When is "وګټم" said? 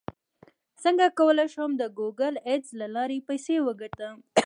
3.67-4.15